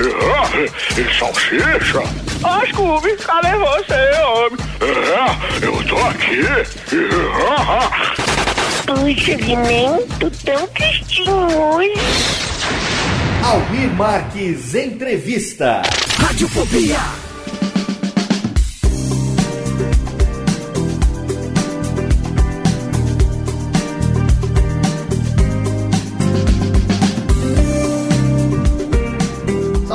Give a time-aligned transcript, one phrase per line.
[0.00, 2.00] É, e salsicha?
[2.42, 4.58] Ó, oh, Scooby, cadê você, homem?
[4.80, 6.42] É, eu tô aqui.
[8.86, 11.94] Puxa, Vimento, tão tristinho hoje.
[13.44, 15.82] Almir Marques Entrevista.
[16.18, 17.23] Radiofobia.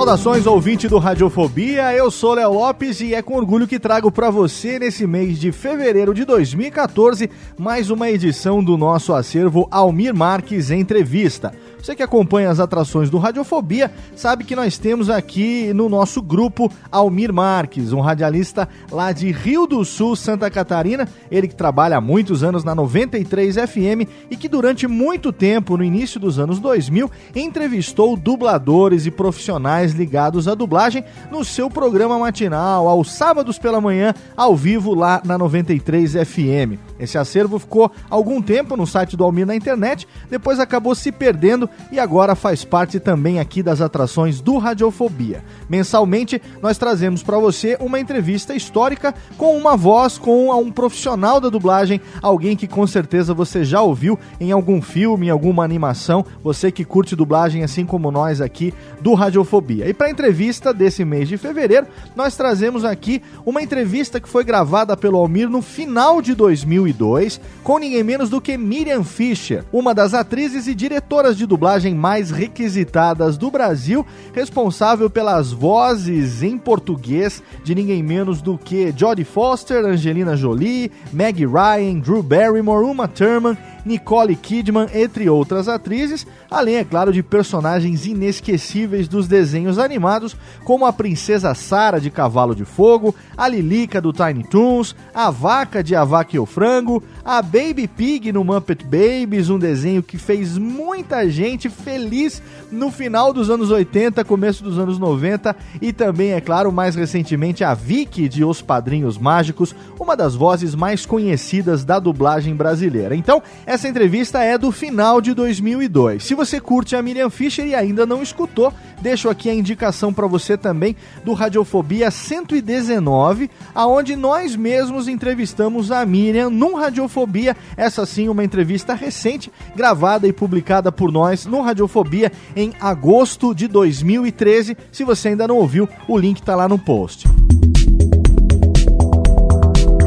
[0.10, 1.94] Saudações, ouvinte do Radiofobia.
[1.94, 5.52] Eu sou Léo Lopes e é com orgulho que trago para você nesse mês de
[5.52, 11.54] fevereiro de 2014 mais uma edição do nosso acervo Almir Marques Entrevista.
[11.82, 16.70] Você que acompanha as atrações do Radiofobia sabe que nós temos aqui no nosso grupo
[16.92, 21.08] Almir Marques, um radialista lá de Rio do Sul, Santa Catarina.
[21.32, 25.84] Ele que trabalha há muitos anos na 93 FM e que durante muito tempo, no
[25.84, 32.90] início dos anos 2000, entrevistou dubladores e profissionais ligados à dublagem no seu programa matinal,
[32.90, 36.78] aos sábados pela manhã, ao vivo lá na 93 FM.
[37.00, 41.69] Esse acervo ficou algum tempo no site do Almir na internet, depois acabou se perdendo
[41.92, 45.44] e agora faz parte também aqui das atrações do Radiofobia.
[45.70, 51.50] Mensalmente, nós trazemos para você uma entrevista histórica com uma voz, com um profissional da
[51.50, 56.72] dublagem, alguém que com certeza você já ouviu em algum filme, em alguma animação, você
[56.72, 59.88] que curte dublagem assim como nós aqui do Radiofobia.
[59.88, 64.44] E para a entrevista desse mês de fevereiro, nós trazemos aqui uma entrevista que foi
[64.44, 69.94] gravada pelo Almir no final de 2002, com ninguém menos do que Miriam Fischer, uma
[69.94, 76.58] das atrizes e diretoras de dublagem dublagem mais requisitadas do Brasil, responsável pelas vozes em
[76.58, 83.10] português de ninguém menos do que Jodie Foster, Angelina Jolie, Meg Ryan, Drew Barrymore, Uma
[83.10, 90.36] Thurman Nicole Kidman, entre outras atrizes, além, é claro, de personagens inesquecíveis dos desenhos animados,
[90.64, 95.84] como a Princesa Sara de Cavalo de Fogo, a Lilica do Tiny Toons, a Vaca
[95.84, 100.20] de A Vaca e o Frango, a Baby Pig no Muppet Babies, um desenho que
[100.20, 106.34] fez muita gente feliz no final dos anos 80, começo dos anos 90, e também,
[106.34, 111.84] é claro, mais recentemente a Vicky de Os Padrinhos Mágicos, uma das vozes mais conhecidas
[111.84, 113.16] da dublagem brasileira.
[113.16, 116.24] Então, essa entrevista é do final de 2002.
[116.24, 118.72] Se você curte a Miriam Fischer e ainda não escutou,
[119.02, 126.06] deixo aqui a indicação para você também do Radiofobia 119, aonde nós mesmos entrevistamos a
[126.06, 132.32] Miriam num Radiofobia, essa sim uma entrevista recente, gravada e publicada por nós no Radiofobia
[132.56, 134.78] em agosto de 2013.
[134.92, 137.28] Se você ainda não ouviu, o link está lá no post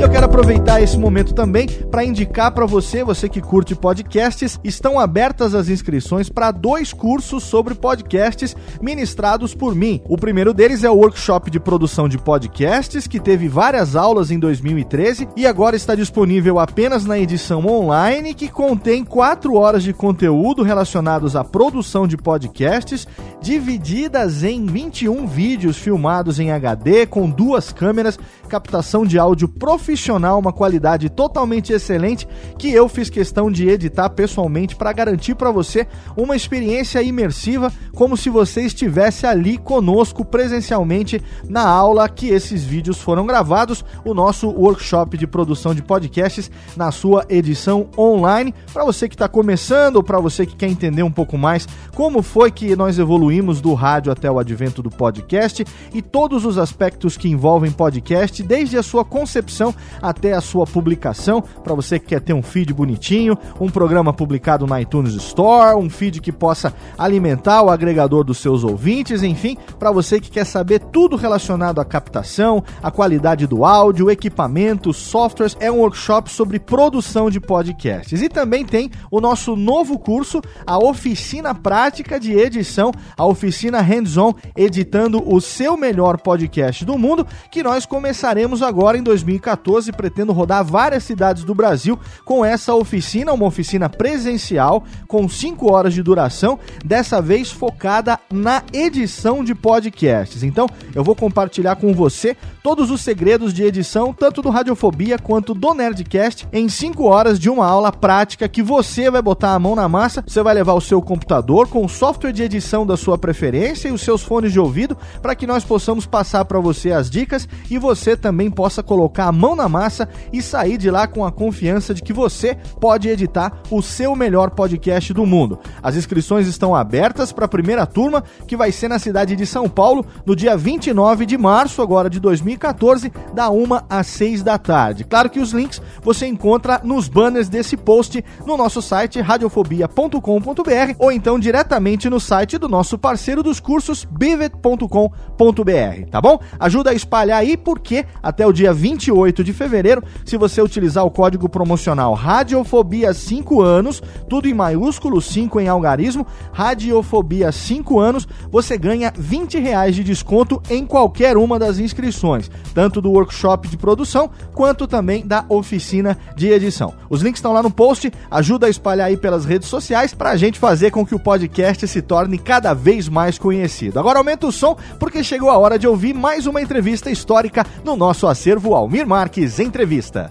[0.03, 4.99] eu quero aproveitar esse momento também para indicar para você, você que curte podcasts, estão
[4.99, 10.03] abertas as inscrições para dois cursos sobre podcasts ministrados por mim.
[10.09, 14.41] O primeiro deles é o workshop de produção de podcasts, que teve várias aulas em
[14.41, 20.65] 2013 e agora está disponível apenas na edição online, que contém quatro horas de conteúdo
[20.65, 23.07] relacionados à produção de podcasts
[23.41, 28.19] divididas em 21 vídeos filmados em HD com duas câmeras,
[28.53, 32.29] captação de áudio profissional, uma qualidade totalmente excelente
[32.59, 38.15] que eu fiz questão de editar pessoalmente para garantir para você uma experiência imersiva como
[38.15, 44.51] se você estivesse ali conosco presencialmente na aula que esses vídeos foram gravados, o nosso
[44.51, 48.55] workshop de produção de podcasts na sua edição online.
[48.71, 52.51] Para você que está começando, para você que quer entender um pouco mais como foi
[52.51, 55.65] que nós evoluímos do rádio até o advento do podcast
[55.95, 61.41] e todos os aspectos que envolvem podcast, desde a sua concepção até a sua publicação.
[61.41, 65.89] Para você que quer ter um feed bonitinho, um programa publicado na iTunes Store, um
[65.89, 70.81] feed que possa alimentar o agregador dos seus ouvintes, enfim, para você que quer saber
[70.81, 77.31] tudo relacionado à captação, à qualidade do áudio, equipamentos, softwares, é um workshop sobre produção
[77.31, 78.21] de podcasts.
[78.21, 84.35] E também tem o nosso novo curso, a oficina prática de edição, a oficina hands-on
[84.57, 88.32] editando o seu melhor podcast do mundo, que nós começaremos
[88.63, 94.85] agora em 2014, pretendo rodar várias cidades do Brasil com essa oficina, uma oficina presencial
[95.07, 100.43] com 5 horas de duração, dessa vez focada na edição de podcasts.
[100.43, 105.53] Então, eu vou compartilhar com você todos os segredos de edição, tanto do Radiofobia quanto
[105.53, 109.75] do Nerdcast, em 5 horas de uma aula prática que você vai botar a mão
[109.75, 113.19] na massa, você vai levar o seu computador com o software de edição da sua
[113.19, 117.11] preferência e os seus fones de ouvido para que nós possamos passar para você as
[117.11, 121.25] dicas e você também possa colocar a mão na massa e sair de lá com
[121.25, 125.59] a confiança de que você pode editar o seu melhor podcast do mundo.
[125.83, 129.69] As inscrições estão abertas para a primeira turma, que vai ser na cidade de São
[129.69, 135.05] Paulo, no dia 29 de março agora de 2014, da 1 às 6 da tarde.
[135.05, 141.13] Claro que os links você encontra nos banners desse post no nosso site radiofobia.com.br ou
[141.13, 146.39] então diretamente no site do nosso parceiro dos cursos bivet.com.br, tá bom?
[146.59, 151.11] Ajuda a espalhar aí porque até o dia 28 de fevereiro, se você utilizar o
[151.11, 158.77] código promocional Radiofobia 5 anos, tudo em maiúsculo, 5 em algarismo, Radiofobia 5 anos, você
[158.77, 164.31] ganha 20 reais de desconto em qualquer uma das inscrições, tanto do workshop de produção
[164.53, 166.95] quanto também da oficina de edição.
[167.09, 170.37] Os links estão lá no post, ajuda a espalhar aí pelas redes sociais para a
[170.37, 173.99] gente fazer com que o podcast se torne cada vez mais conhecido.
[173.99, 177.92] Agora aumenta o som porque chegou a hora de ouvir mais uma entrevista histórica no
[177.97, 180.31] nosso acervo Almir Marques Entrevista.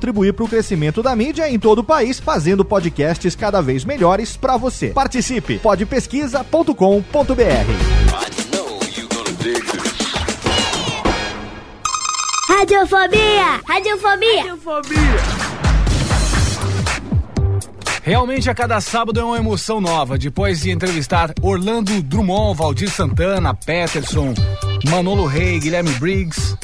[0.33, 4.57] para o crescimento da mídia em todo o país, fazendo podcasts cada vez melhores para
[4.57, 4.87] você.
[4.87, 5.59] Participe!
[5.59, 6.73] podpesquisa.com.br
[12.47, 13.61] Radiofobia!
[13.67, 14.37] Radiofobia!
[14.37, 15.51] Radiofobia!
[18.03, 20.17] Realmente a cada sábado é uma emoção nova.
[20.17, 24.33] Depois de entrevistar Orlando Drummond, Valdir Santana, Peterson,
[24.89, 26.57] Manolo Rey, Guilherme Briggs,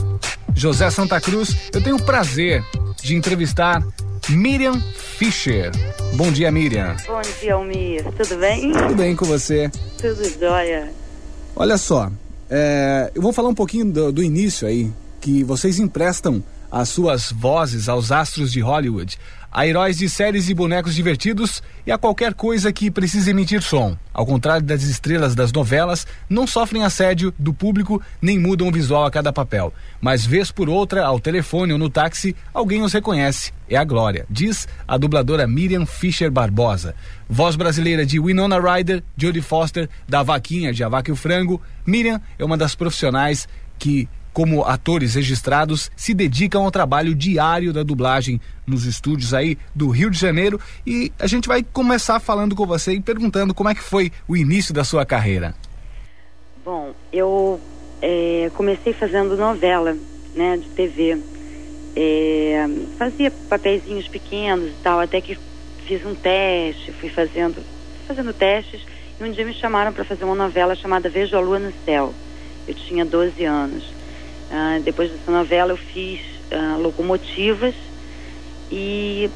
[0.56, 2.64] José Santa Cruz, eu tenho o prazer
[3.08, 3.82] de entrevistar
[4.28, 4.82] Miriam
[5.18, 5.72] Fischer.
[6.16, 6.94] Bom dia, Miriam.
[7.08, 8.04] Bom dia, Almir.
[8.04, 8.74] Tudo bem?
[8.74, 9.72] Tudo bem com você?
[9.98, 10.92] Tudo jóia.
[11.56, 12.12] Olha só,
[12.50, 17.32] é, eu vou falar um pouquinho do, do início aí, que vocês emprestam as suas
[17.32, 19.18] vozes aos astros de Hollywood
[19.52, 23.98] a heróis de séries e bonecos divertidos e a qualquer coisa que precise emitir som.
[24.14, 29.06] Ao contrário das estrelas das novelas, não sofrem assédio do público nem mudam o visual
[29.06, 29.74] a cada papel.
[30.02, 33.52] Mas vez por outra, ao telefone ou no táxi, alguém os reconhece.
[33.70, 36.96] É a Glória, diz a dubladora Miriam Fischer Barbosa.
[37.30, 41.62] Voz brasileira de Winona Ryder, Jodie Foster, da Vaquinha, de A Vaca e o Frango.
[41.86, 47.82] Miriam é uma das profissionais que como atores registrados, se dedicam ao trabalho diário da
[47.82, 50.62] dublagem nos estúdios aí do Rio de Janeiro.
[50.86, 54.38] E a gente vai começar falando com você e perguntando como é que foi o
[54.38, 55.56] início da sua carreira.
[56.64, 57.60] Bom, eu
[58.00, 59.98] é, comecei fazendo novela,
[60.36, 61.18] né, de TV.
[61.96, 65.36] É, fazia papeizinhos pequenos e tal, até que
[65.88, 67.56] fiz um teste, fui fazendo,
[68.08, 68.82] fazendo testes,
[69.20, 72.14] e um dia me chamaram para fazer uma novela chamada Vejo a Lua no Céu.
[72.68, 73.97] Eu tinha 12 anos.
[74.50, 76.20] Ah, depois dessa novela eu fiz
[76.52, 77.76] ah, Locomotivas
[78.72, 79.30] e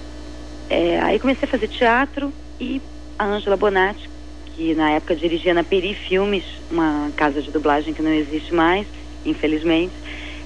[0.69, 2.81] é, aí comecei a fazer teatro e
[3.19, 4.09] a Ângela Bonatti,
[4.45, 8.87] que na época dirigia na Peri Filmes, uma casa de dublagem que não existe mais,
[9.25, 9.95] infelizmente.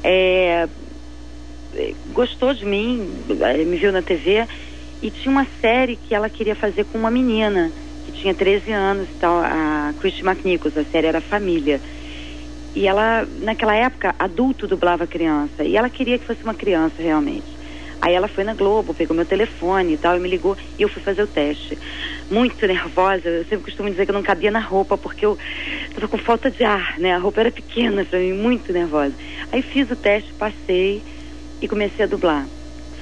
[0.04, 0.68] É,
[2.14, 3.24] gostou de mim,
[3.66, 4.48] me viu na TV
[5.02, 9.10] e tinha uma série que ela queria fazer com uma menina que tinha 13 anos
[9.10, 11.82] e tal, a Christy McNichols, a série era Família.
[12.76, 15.64] E ela, naquela época, adulto dublava criança.
[15.64, 17.56] E ela queria que fosse uma criança realmente.
[18.02, 20.90] Aí ela foi na Globo, pegou meu telefone e tal, e me ligou e eu
[20.90, 21.78] fui fazer o teste.
[22.30, 25.38] Muito nervosa, eu sempre costumo dizer que eu não cabia na roupa, porque eu
[25.88, 27.14] estava com falta de ar, né?
[27.14, 29.14] A roupa era pequena para mim, muito nervosa.
[29.52, 31.02] Aí fiz o teste, passei
[31.62, 32.46] e comecei a dublar.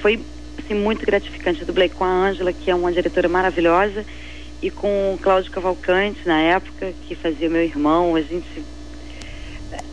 [0.00, 0.20] Foi
[0.58, 1.60] assim, muito gratificante.
[1.60, 4.04] Eu dublei com a Ângela, que é uma diretora maravilhosa,
[4.62, 8.14] e com o Cláudio Cavalcante, na época, que fazia meu irmão.
[8.14, 8.62] A gente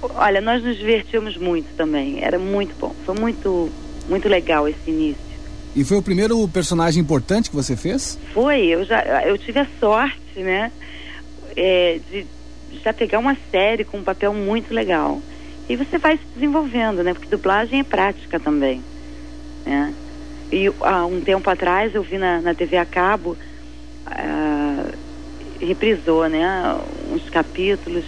[0.01, 2.23] Olha, nós nos divertimos muito também.
[2.23, 2.95] Era muito bom.
[3.05, 3.69] Foi muito,
[4.09, 5.31] muito legal esse início.
[5.75, 8.19] E foi o primeiro personagem importante que você fez?
[8.33, 8.65] Foi.
[8.65, 10.71] Eu já, eu tive a sorte, né,
[11.55, 12.25] é, de
[12.83, 15.21] já pegar uma série com um papel muito legal.
[15.69, 17.13] E você vai se desenvolvendo, né?
[17.13, 18.83] Porque dublagem é prática também,
[19.65, 19.93] né?
[20.51, 23.37] E há um tempo atrás eu vi na, na TV a cabo,
[24.07, 24.91] uh,
[25.61, 26.75] reprisou, né?
[27.09, 28.03] Uns capítulos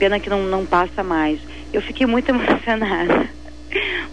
[0.00, 1.38] pena que não, não passa mais.
[1.72, 3.28] Eu fiquei muito emocionada.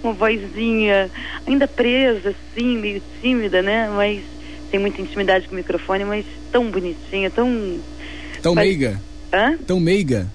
[0.04, 1.10] Uma vozinha
[1.48, 3.90] ainda presa, assim, meio tímida, né?
[3.90, 4.22] Mas
[4.70, 7.80] tem muita intimidade com o microfone, mas tão bonitinha, tão.
[8.42, 9.02] Tão meiga?
[9.34, 9.58] Hã?
[9.66, 10.28] Tão meiga?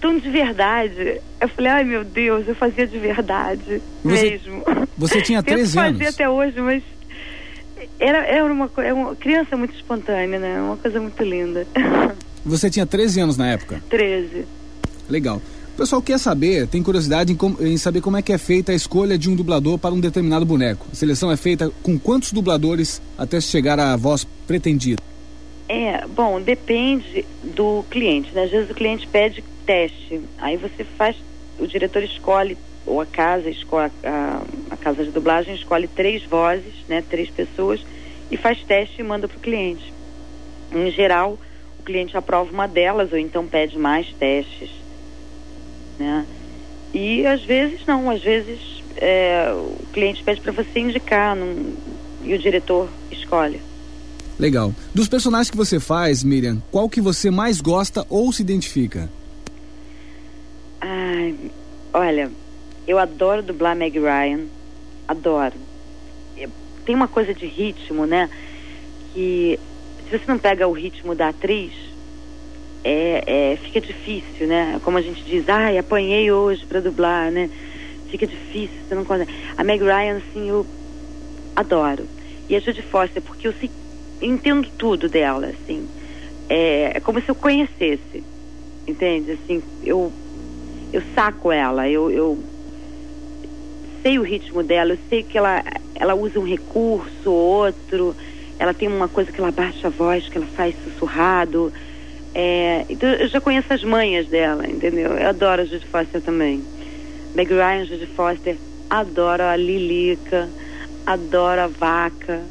[0.00, 1.20] Tão de verdade.
[1.40, 4.64] Eu falei, ai meu Deus, eu fazia de verdade você, mesmo.
[4.96, 6.00] Você tinha 13 anos?
[6.00, 6.82] Eu fazia até hoje, mas
[7.98, 10.60] era, era uma, era é uma criança muito espontânea, né?
[10.60, 11.66] Uma coisa muito linda.
[12.44, 13.82] Você tinha 13 anos na época?
[13.88, 14.44] 13.
[15.08, 15.40] Legal.
[15.74, 18.74] O pessoal quer saber, tem curiosidade em, em, saber como é que é feita a
[18.76, 20.86] escolha de um dublador para um determinado boneco.
[20.92, 25.02] A seleção é feita com quantos dubladores até chegar à voz pretendida?
[25.68, 28.44] É, bom, depende do cliente, né?
[28.44, 31.16] Às vezes o cliente pede teste, aí você faz,
[31.58, 32.56] o diretor escolhe,
[32.86, 37.02] ou a casa escolhe, a, a casa de dublagem escolhe três vozes, né?
[37.10, 37.80] Três pessoas,
[38.30, 39.92] e faz teste e manda para o cliente.
[40.72, 41.36] Em geral,
[41.80, 44.83] o cliente aprova uma delas, ou então pede mais testes
[45.98, 46.26] né?
[46.92, 51.74] E às vezes não, às vezes é, o cliente pede para você indicar num,
[52.22, 53.60] e o diretor escolhe.
[54.38, 54.72] Legal.
[54.92, 59.08] Dos personagens que você faz, Miriam, qual que você mais gosta ou se identifica?
[60.80, 61.34] Ai,
[61.92, 62.30] olha,
[62.86, 64.40] eu adoro dublar Meg Ryan,
[65.06, 65.54] adoro.
[66.84, 68.28] Tem uma coisa de ritmo, né?
[69.14, 69.58] Que
[70.04, 71.72] se você não pega o ritmo da atriz,
[72.84, 74.78] é, é, fica difícil, né?
[74.80, 77.50] Como a gente diz, ai, apanhei hoje para dublar, né?
[78.10, 79.32] Fica difícil, você não consegue.
[79.56, 80.66] A Meg Ryan, assim, eu
[81.56, 82.08] adoro.
[82.48, 83.72] E a Judy Foster, porque eu sei,
[84.20, 85.88] entendo tudo dela, assim.
[86.46, 88.26] É, é como se eu conhecesse,
[88.86, 89.32] entende?
[89.32, 90.12] Assim, eu,
[90.92, 92.44] eu saco ela, eu, eu
[94.02, 95.64] sei o ritmo dela, eu sei que ela,
[95.94, 98.14] ela usa um recurso ou outro,
[98.58, 101.72] ela tem uma coisa que ela baixa a voz, que ela faz sussurrado
[102.34, 105.12] é, então eu já conheço as manhas dela, entendeu?
[105.12, 106.62] Eu adoro a Judy Foster também.
[107.34, 108.56] Meg Ryan, Judy Foster,
[108.90, 110.48] adoro a Lilica,
[111.06, 112.42] adoro a Vaca.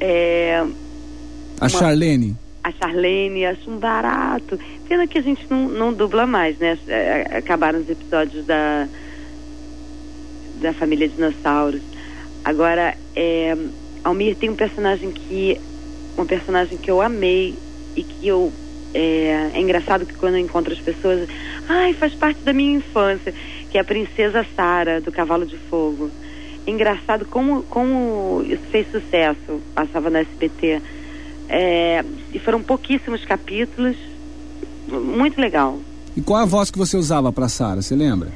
[0.00, 0.64] É,
[1.60, 2.36] a uma, Charlene.
[2.64, 4.58] A Charlene, acho um barato.
[4.88, 6.76] Pena que a gente não, não dubla mais, né?
[6.88, 8.88] É, acabaram os episódios da,
[10.60, 11.82] da família Dinossauros.
[12.44, 13.56] Agora, é,
[14.02, 15.60] Almir tem um personagem que.
[16.18, 17.54] Um personagem que eu amei
[17.96, 18.52] e que eu
[18.92, 21.28] é, é, engraçado que quando eu encontro as pessoas,
[21.68, 23.32] ai, faz parte da minha infância,
[23.70, 26.10] que é a princesa Sara do Cavalo de Fogo.
[26.66, 30.82] É engraçado como, como isso fez sucesso, passava na SBT.
[31.48, 33.96] É, e foram pouquíssimos capítulos,
[34.88, 35.78] muito legal.
[36.16, 38.30] E qual a voz que você usava para Sara, você lembra?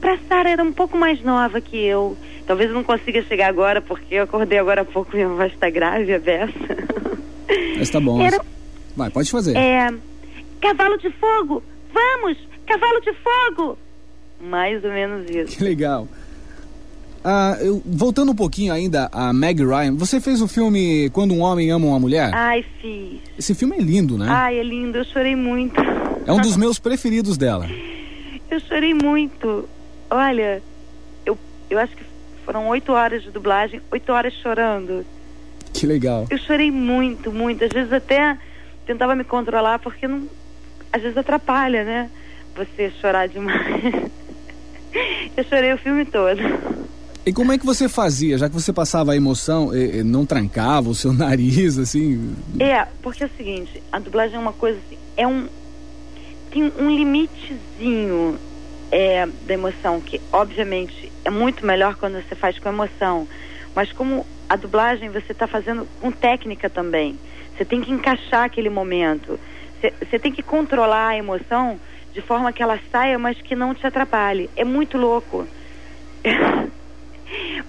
[0.00, 2.16] Para Sara era um pouco mais nova que eu.
[2.46, 5.68] Talvez eu não consiga chegar agora, porque eu acordei agora há pouco, minha voz está
[5.68, 6.52] grave, a beça.
[7.76, 8.20] Mas tá bom.
[8.20, 8.40] Era
[8.96, 9.56] Vai, pode fazer.
[9.56, 9.92] É.
[10.60, 11.62] Cavalo de fogo!
[11.92, 12.36] Vamos!
[12.66, 13.78] Cavalo de fogo!
[14.40, 15.56] Mais ou menos isso.
[15.56, 16.08] Que legal.
[17.22, 21.40] Ah, eu, voltando um pouquinho ainda a Meg Ryan, você fez o filme Quando um
[21.40, 22.30] Homem Ama uma Mulher?
[22.32, 23.20] Ai, fiz.
[23.38, 24.26] Esse filme é lindo, né?
[24.28, 25.78] Ai, é lindo, eu chorei muito.
[26.26, 27.66] É um dos meus preferidos dela.
[28.50, 29.68] Eu chorei muito.
[30.08, 30.62] Olha,
[31.26, 32.04] eu, eu acho que
[32.44, 35.04] foram oito horas de dublagem, oito horas chorando.
[35.74, 36.26] Que legal.
[36.30, 37.64] Eu chorei muito, muito.
[37.64, 38.38] Às vezes até
[38.90, 40.28] tentava me controlar porque não,
[40.92, 42.10] às vezes atrapalha, né?
[42.56, 43.62] Você chorar demais.
[45.36, 46.40] Eu chorei o filme todo.
[47.24, 49.70] E como é que você fazia, já que você passava a emoção,
[50.04, 52.34] não trancava o seu nariz, assim?
[52.58, 55.46] É, porque é o seguinte, a dublagem é uma coisa assim, é um
[56.50, 58.36] tem um limitezinho
[58.90, 63.28] é, da emoção que obviamente é muito melhor quando você faz com emoção,
[63.72, 67.16] mas como a dublagem você está fazendo com técnica também,
[67.60, 69.38] você tem que encaixar aquele momento,
[70.08, 71.78] você, tem que controlar a emoção
[72.10, 74.48] de forma que ela saia, mas que não te atrapalhe.
[74.56, 75.46] É muito louco.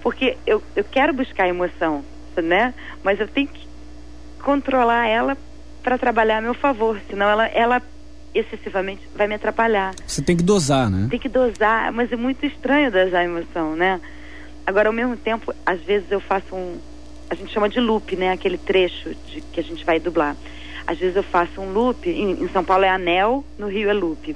[0.01, 2.05] Porque eu, eu quero buscar emoção,
[2.41, 2.74] né?
[3.03, 3.67] Mas eu tenho que
[4.41, 5.38] controlar ela
[5.83, 7.81] para trabalhar a meu favor, senão ela, ela
[8.33, 9.93] excessivamente vai me atrapalhar.
[10.07, 11.07] Você tem que dosar, né?
[11.12, 14.00] Tem que dosar, mas é muito estranho dosar a emoção, né?
[14.65, 16.79] Agora, ao mesmo tempo, às vezes eu faço um.
[17.32, 18.34] A gente chama de loop, né?
[18.34, 20.36] Aquele trecho de, que a gente vai dublar.
[20.86, 23.94] Às vezes eu faço um loop, em, em São Paulo é anel, no Rio é
[23.94, 24.36] loop.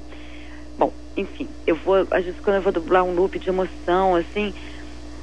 [0.79, 4.53] Bom, enfim, eu vou, às vezes quando eu vou dublar um loop de emoção, assim,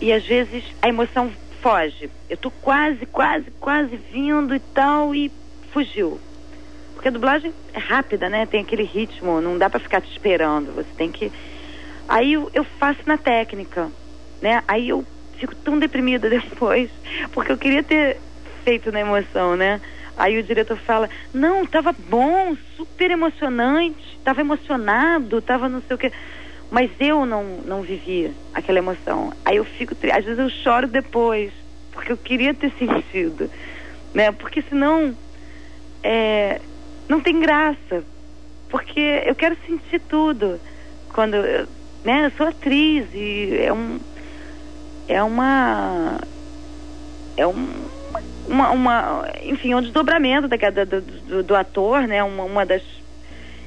[0.03, 2.11] e às vezes a emoção foge.
[2.29, 5.33] Eu tô quase, quase, quase vindo e tal, e
[5.73, 6.21] fugiu.
[6.93, 8.45] Porque a dublagem é rápida, né?
[8.45, 10.75] Tem aquele ritmo, não dá para ficar te esperando.
[10.75, 11.33] Você tem que.
[12.07, 13.91] Aí eu, eu faço na técnica,
[14.43, 14.63] né?
[14.69, 15.07] Aí eu
[15.43, 16.91] fico tão deprimida depois,
[17.33, 18.21] porque eu queria ter
[18.65, 19.81] feito na emoção, né?
[20.17, 25.99] Aí o diretor fala: Não, tava bom, super emocionante, tava emocionado, tava não sei o
[25.99, 26.13] quê.
[26.71, 29.31] Mas eu não, não vivi aquela emoção.
[29.45, 31.53] Aí eu fico, às vezes eu choro depois,
[31.91, 33.51] porque eu queria ter sentido,
[34.15, 34.33] né?
[34.33, 35.17] Porque senão
[36.03, 36.61] é,
[37.09, 38.07] não tem graça,
[38.69, 40.61] porque eu quero sentir tudo.
[41.13, 41.37] Quando,
[42.05, 42.27] né?
[42.27, 44.01] Eu sou atriz e é um,
[45.09, 46.19] é uma,
[47.37, 47.93] é um
[48.47, 52.23] uma, uma, enfim, um desdobramento da do, do, do, ator, né?
[52.23, 52.83] Uma, uma das.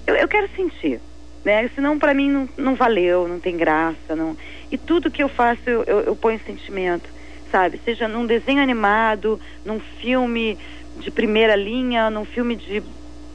[0.06, 1.00] Eu, eu quero sentir,
[1.44, 1.70] né?
[1.74, 4.38] Senão para mim não, não valeu, não tem graça, não.
[4.72, 7.10] E tudo que eu faço eu, eu, eu ponho sentimento,
[7.52, 7.80] sabe?
[7.84, 10.58] Seja num desenho animado, num filme
[10.98, 12.84] de primeira linha, num filme de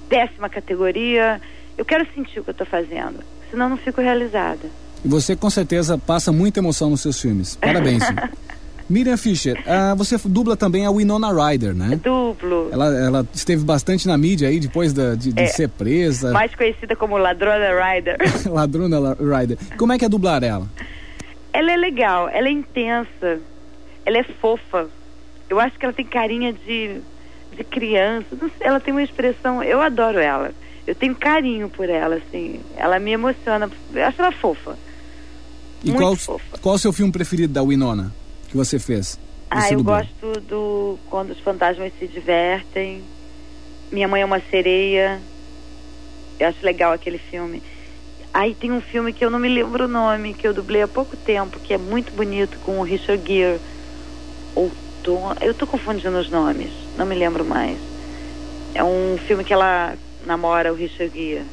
[0.09, 1.41] décima categoria.
[1.77, 4.69] Eu quero sentir o que eu estou fazendo, senão não fico realizada.
[5.05, 7.57] E você com certeza passa muita emoção nos seus filmes.
[7.57, 8.03] Parabéns.
[8.91, 12.01] Miriam Fischer, uh, você dubla também a Winona Ryder, né?
[12.03, 12.71] Dublo.
[12.73, 16.33] Ela, ela esteve bastante na mídia aí depois da, de, de é, ser presa.
[16.33, 18.17] Mais conhecida como Ladrona Ryder.
[18.51, 19.57] Ladrona Ryder.
[19.79, 20.67] Como é que é dublar ela?
[21.53, 23.39] Ela é legal, ela é intensa,
[24.05, 24.89] ela é fofa.
[25.49, 27.01] Eu acho que ela tem carinha de,
[27.57, 28.27] de criança.
[28.59, 30.51] Ela tem uma expressão, eu adoro ela.
[30.85, 32.61] Eu tenho carinho por ela, assim.
[32.77, 33.71] Ela me emociona.
[33.95, 34.77] Eu acho ela fofa.
[35.83, 36.59] E Muito qual, fofa.
[36.61, 38.13] qual o seu filme preferido da Winona?
[38.51, 39.19] que você fez?
[39.49, 43.03] Ah, eu gosto do Quando os Fantasmas se Divertem.
[43.91, 45.21] Minha Mãe é uma Sereia.
[46.39, 47.63] Eu acho legal aquele filme.
[48.33, 50.89] Aí tem um filme que eu não me lembro o nome, que eu dublei há
[50.89, 53.61] pouco tempo, que é muito bonito, com o Richard Gere.
[54.55, 55.37] Outono.
[55.41, 57.79] Eu tô confundindo os nomes, não me lembro mais.
[58.75, 61.45] É um filme que ela namora o Richard Gere.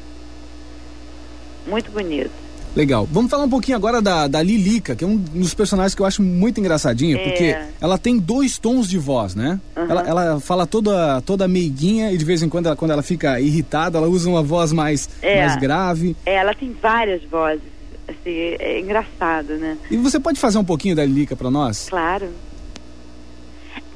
[1.65, 2.46] Muito bonito.
[2.77, 3.07] Legal.
[3.11, 6.05] Vamos falar um pouquinho agora da, da Lilica, que é um dos personagens que eu
[6.05, 7.23] acho muito engraçadinho, é.
[7.23, 9.59] porque ela tem dois tons de voz, né?
[9.75, 9.89] Uhum.
[9.89, 13.39] Ela, ela fala toda, toda meiguinha e de vez em quando, ela, quando ela fica
[13.39, 15.39] irritada, ela usa uma voz mais, é.
[15.39, 16.15] mais grave.
[16.23, 17.63] É, ela tem várias vozes.
[18.07, 19.75] Assim, é engraçado, né?
[19.89, 21.89] E você pode fazer um pouquinho da Lilica para nós?
[21.89, 22.29] Claro.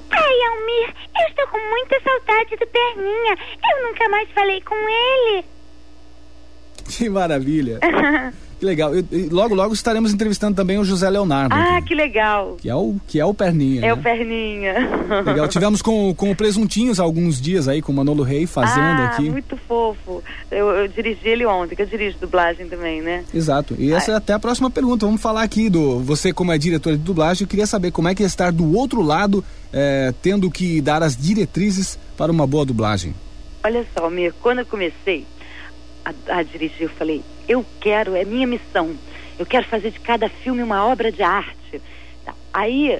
[0.09, 3.37] Ai, Almir, eu estou com muita saudade do Perninha.
[3.63, 5.45] Eu nunca mais falei com ele.
[6.89, 7.79] Que maravilha.
[8.61, 8.93] Que legal.
[8.93, 11.55] Eu, logo, logo estaremos entrevistando também o José Leonardo.
[11.55, 11.87] Ah, aqui.
[11.87, 12.57] que legal.
[12.61, 13.79] Que é o, que é o Perninha.
[13.79, 13.93] É né?
[13.93, 14.75] o Perninha.
[15.25, 15.47] Legal.
[15.47, 19.31] Tivemos com, com o Presuntinhos alguns dias aí, com o Manolo Rei fazendo ah, aqui.
[19.31, 20.23] muito fofo.
[20.51, 23.25] Eu, eu, dirigi ele ontem, que eu dirijo dublagem também, né?
[23.33, 23.75] Exato.
[23.79, 24.13] E essa ah.
[24.13, 25.07] é até a próxima pergunta.
[25.07, 25.99] Vamos falar aqui do.
[26.01, 28.77] Você, como é diretor de dublagem, eu queria saber como é que é estar do
[28.77, 29.43] outro lado,
[29.73, 33.15] é, tendo que dar as diretrizes para uma boa dublagem.
[33.63, 35.25] Olha só, Mir, quando eu comecei
[36.05, 38.95] a, a dirigir, eu falei, eu quero, é minha missão.
[39.37, 41.81] Eu quero fazer de cada filme uma obra de arte.
[42.25, 42.33] Tá.
[42.53, 42.97] Aí,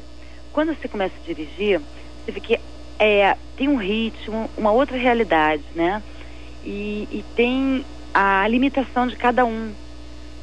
[0.52, 2.60] quando você começa a dirigir, você vê que
[3.00, 6.04] é, tem um ritmo, uma outra realidade, né?
[6.66, 9.74] E, e tem a limitação de cada um,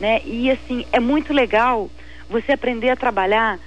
[0.01, 0.23] né?
[0.25, 1.91] E assim, é muito legal
[2.31, 3.61] você aprender a trabalhar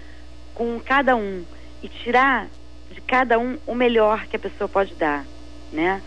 [0.56, 1.46] com cada um
[1.84, 2.48] e tirar
[2.92, 5.24] de cada um o melhor que a pessoa pode dar,
[5.72, 6.02] né?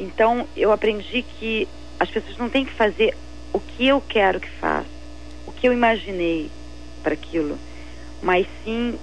[0.00, 1.68] Então, eu aprendi que
[2.00, 3.14] as pessoas não têm que fazer
[3.52, 4.88] o que eu quero que faça,
[5.46, 6.50] o que eu imaginei
[7.02, 7.58] para aquilo,
[8.22, 8.98] mas sim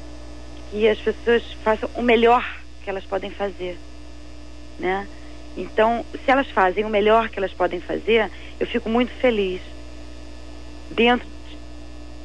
[0.69, 2.45] que as pessoas façam o melhor
[2.83, 3.77] que elas podem fazer,
[4.77, 5.07] né?
[5.57, 9.61] Então, se elas fazem o melhor que elas podem fazer, eu fico muito feliz.
[10.91, 11.27] Dentro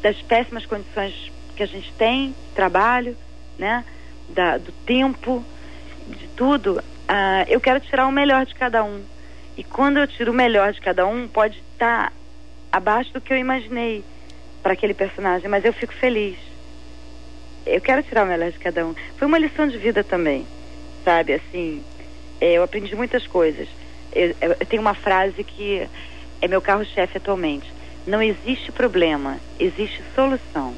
[0.03, 3.17] das péssimas condições que a gente tem, trabalho,
[3.59, 3.85] né?
[4.29, 5.45] Da, do tempo,
[6.07, 9.03] de tudo, uh, eu quero tirar o melhor de cada um.
[9.57, 12.13] E quando eu tiro o melhor de cada um, pode estar
[12.73, 14.03] abaixo do que eu imaginei
[14.63, 16.39] para aquele personagem, mas eu fico feliz.
[17.67, 18.95] Eu quero tirar o melhor de cada um.
[19.19, 20.47] Foi uma lição de vida também,
[21.05, 21.35] sabe?
[21.35, 21.83] Assim,
[22.41, 23.69] é, eu aprendi muitas coisas.
[24.13, 25.87] Eu, eu tenho uma frase que
[26.41, 27.71] é meu carro-chefe atualmente.
[28.07, 30.75] Não existe problema, existe solução.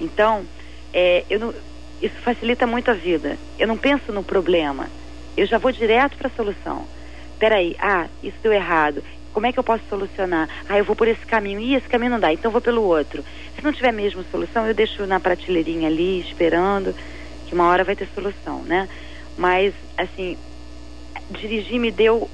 [0.00, 0.44] Então,
[0.92, 1.54] é, eu não,
[2.00, 3.36] isso facilita muito a vida.
[3.58, 4.88] Eu não penso no problema,
[5.36, 6.86] eu já vou direto para a solução.
[7.38, 9.02] Peraí, ah, isso deu errado.
[9.38, 10.48] Como é que eu posso solucionar?
[10.68, 11.60] Ah, eu vou por esse caminho.
[11.60, 13.24] Ih, esse caminho não dá, então vou pelo outro.
[13.54, 16.92] Se não tiver mesmo solução, eu deixo na prateleirinha ali, esperando,
[17.46, 18.88] que uma hora vai ter solução, né?
[19.36, 20.36] Mas, assim,
[21.30, 22.28] dirigir me deu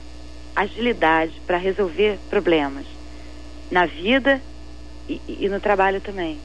[0.56, 2.86] agilidade para resolver problemas
[3.70, 4.40] na vida
[5.06, 6.40] e, e, no trabalho também.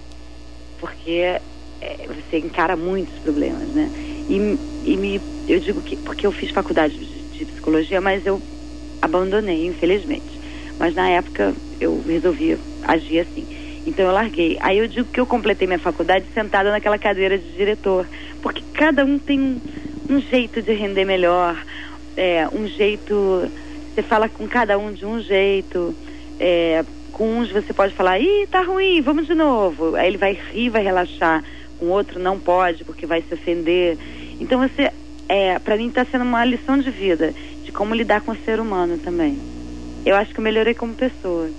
[0.78, 1.40] Porque
[1.80, 3.90] é, você encara muitos problemas, né?
[4.28, 8.42] E, e me, eu digo que, porque eu fiz faculdade de, de psicologia, mas eu
[9.02, 10.39] abandonei, infelizmente.
[10.80, 13.46] Mas na época eu resolvi agir assim.
[13.86, 14.58] Então eu larguei.
[14.62, 18.08] Aí eu digo que eu completei minha faculdade sentada naquela cadeira de diretor.
[18.42, 19.62] Porque cada um tem um,
[20.10, 21.62] um jeito de render melhor,
[22.16, 23.52] é, um jeito.
[23.94, 25.94] Você fala com cada um de um jeito.
[26.40, 29.96] É, com uns você pode falar, ih, tá ruim, vamos de novo.
[29.96, 31.44] Aí ele vai rir, vai relaxar.
[31.78, 33.98] Com outro não pode, porque vai se ofender.
[34.40, 34.92] Então você,
[35.28, 38.60] é, para mim está sendo uma lição de vida, de como lidar com o ser
[38.60, 39.49] humano também.
[40.06, 41.50] Eu acho que eu melhorei como pessoa.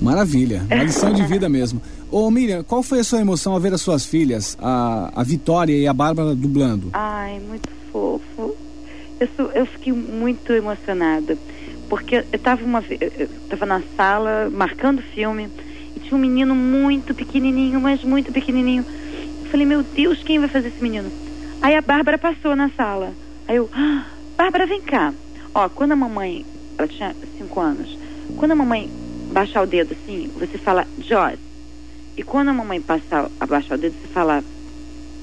[0.00, 1.80] Maravilha, uma lição de vida mesmo.
[2.10, 5.76] Ô Miriam, qual foi a sua emoção ao ver as suas filhas, a, a Vitória
[5.76, 6.90] e a Bárbara dublando?
[6.92, 8.56] Ai, muito fofo.
[9.20, 11.38] Eu, sou, eu fiquei muito emocionada,
[11.88, 15.48] porque eu estava uma eu tava na sala marcando filme
[15.94, 18.84] e tinha um menino muito pequenininho, mas muito pequenininho.
[19.44, 21.10] Eu falei, meu Deus, quem vai fazer esse menino?
[21.60, 23.12] Aí a Bárbara passou na sala.
[23.46, 25.14] Aí eu, ah, Bárbara, vem cá.
[25.54, 26.44] Ó, quando a mamãe,
[26.78, 27.98] ela tinha cinco anos,
[28.36, 28.90] quando a mamãe
[29.32, 31.38] baixar o dedo assim, você fala Joss.
[32.16, 34.44] E quando a mamãe passar, abaixar o dedo, você fala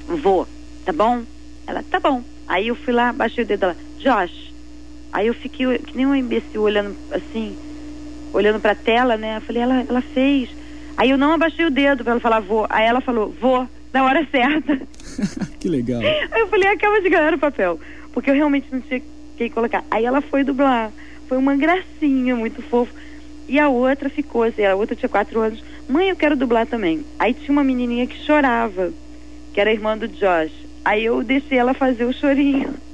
[0.08, 0.48] vou,
[0.86, 1.24] tá bom?
[1.68, 2.24] Ela, tá bom.
[2.48, 4.52] Aí eu fui lá, baixei o dedo dela, Josh.
[5.12, 7.56] Aí eu fiquei que nem um imbecil olhando assim,
[8.34, 9.38] olhando pra tela, né?
[9.38, 10.50] Eu falei, ela, ela fez.
[10.98, 12.66] Aí eu não abaixei o dedo pra ela falar vou.
[12.70, 14.80] Aí ela falou, vou, na hora certa.
[15.60, 16.02] que legal.
[16.02, 17.80] Aí eu falei, acaba de ganhar o papel.
[18.12, 19.02] Porque eu realmente não tinha
[19.38, 19.84] quem colocar.
[19.90, 20.92] Aí ela foi dublar.
[21.30, 22.92] Foi uma gracinha, muito fofo.
[23.48, 25.64] E a outra ficou, assim, a outra tinha quatro anos.
[25.88, 27.06] Mãe, eu quero dublar também.
[27.20, 28.92] Aí tinha uma menininha que chorava,
[29.54, 30.52] que era irmã do Josh.
[30.84, 32.74] Aí eu deixei ela fazer o chorinho.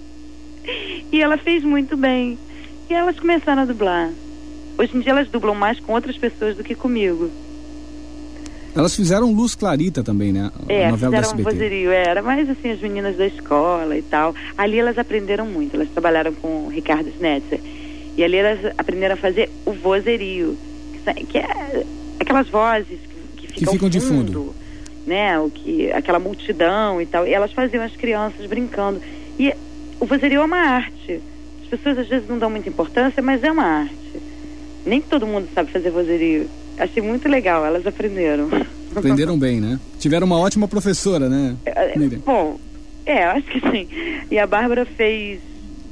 [1.11, 2.37] E ela fez muito bem.
[2.89, 4.09] E elas começaram a dublar.
[4.77, 7.29] Hoje em dia elas dublam mais com outras pessoas do que comigo.
[8.75, 10.51] Elas fizeram Luz Clarita também, né?
[10.67, 12.21] A é, novela fizeram um vozerio, era.
[12.23, 14.35] Mas assim, as meninas da escola e tal.
[14.57, 15.75] Ali elas aprenderam muito.
[15.75, 17.61] Elas trabalharam com o Ricardo Schnetzer.
[18.17, 20.57] E ali elas aprenderam a fazer o vozerio,
[21.29, 21.83] que é
[22.19, 22.99] aquelas vozes
[23.35, 24.55] que, que ficam, que ficam de fundo, fundo,
[25.05, 25.37] né?
[25.39, 27.27] O que aquela multidão e tal.
[27.27, 29.01] E elas faziam as crianças brincando.
[29.37, 29.53] E
[29.99, 31.21] o vozerio é uma arte.
[31.63, 33.95] As pessoas às vezes não dão muita importância, mas é uma arte.
[34.85, 36.49] Nem todo mundo sabe fazer vozerio.
[36.77, 38.49] Achei muito legal, elas aprenderam.
[38.95, 39.77] Aprenderam bem, né?
[39.99, 41.57] Tiveram uma ótima professora, né?
[41.65, 42.57] É, bom,
[43.05, 43.89] é, acho que sim.
[44.31, 45.41] E a Bárbara fez.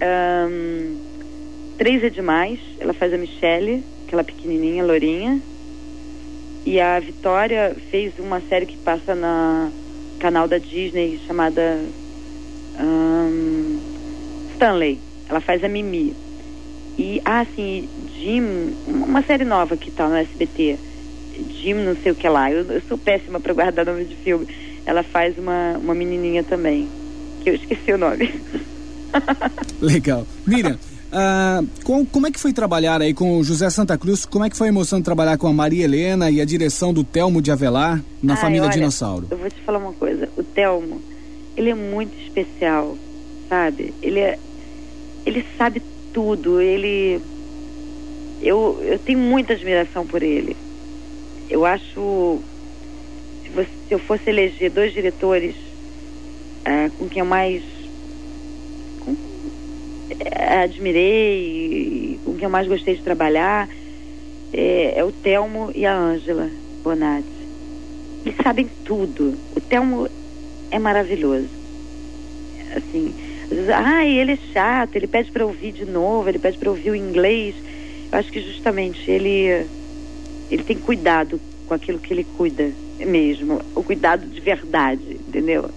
[0.02, 1.13] Um,
[1.78, 2.60] Três é demais.
[2.80, 5.42] Ela faz a Michelle, aquela pequenininha, lourinha.
[6.66, 9.70] E a Vitória fez uma série que passa na
[10.20, 11.80] canal da Disney chamada
[12.80, 13.80] um,
[14.54, 15.00] Stanley.
[15.28, 16.16] Ela faz a Mimi.
[16.98, 20.78] E, ah, sim, Jim, uma série nova que tá no SBT.
[21.60, 22.52] Jim não sei o que lá.
[22.52, 24.48] Eu, eu sou péssima para guardar nome de filme.
[24.86, 26.88] Ela faz uma, uma menininha também,
[27.42, 28.34] que eu esqueci o nome.
[29.82, 30.28] Legal.
[30.46, 30.78] Miriam,
[31.14, 34.26] Uh, com, como é que foi trabalhar aí com o José Santa Cruz?
[34.26, 36.92] Como é que foi a emoção de trabalhar com a Maria Helena e a direção
[36.92, 39.28] do Telmo de Avelar na Ai, família olha, Dinossauro?
[39.30, 40.28] Eu vou te falar uma coisa.
[40.36, 41.00] O Telmo,
[41.56, 42.98] ele é muito especial,
[43.48, 43.94] sabe?
[44.02, 44.40] Ele é,
[45.24, 46.60] ele sabe tudo.
[46.60, 47.22] Ele,
[48.42, 50.58] eu, eu tenho muita admiração por ele.
[51.48, 52.40] Eu acho,
[53.44, 57.62] se, você, se eu fosse eleger dois diretores uh, com quem eu mais
[60.64, 63.68] admirei, com quem eu mais gostei de trabalhar,
[64.52, 66.50] é, é o Telmo e a Ângela
[66.84, 67.28] Bonatti.
[68.26, 69.36] Eles sabem tudo.
[69.56, 70.08] O Telmo
[70.72, 71.50] é maravilhoso.
[72.76, 76.58] Assim, às vezes, ah, ele é chato, ele pede para ouvir de novo, ele pede
[76.58, 77.56] para ouvir o inglês.
[78.12, 79.68] Eu acho que justamente ele,
[80.50, 85.70] ele tem cuidado com aquilo que ele cuida mesmo, o cuidado de verdade, entendeu?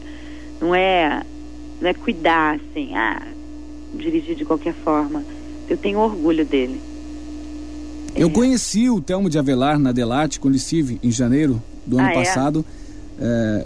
[0.60, 1.22] Não é,
[1.80, 3.22] não é cuidar assim, ah,
[3.96, 5.24] dirigir de qualquer forma.
[5.68, 6.80] eu tenho orgulho dele.
[8.14, 12.12] Eu conheci o Telmo de Avelar na Delarte quando estive em janeiro do ano Ah,
[12.12, 12.14] é?
[12.14, 12.64] passado.
[12.64, 12.85] É,